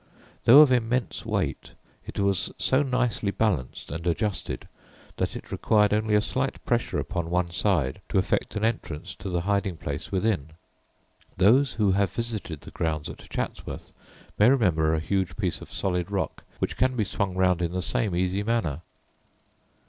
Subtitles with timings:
[0.45, 1.73] Though of immense weight,
[2.07, 4.67] it was so nicely balanced and adjusted
[5.17, 9.29] that it required only a slight pressure upon one side to effect an entrance to
[9.29, 10.53] the hiding place within.
[11.37, 13.91] Those who have visited the grounds at Chatsworth
[14.39, 17.83] may remember a huge piece of solid rock which can be swung round in the
[17.83, 18.81] same easy manner.